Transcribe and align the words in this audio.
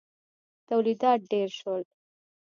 تولیدات 0.67 1.19
ډېر 1.31 1.49
شول. 1.59 1.83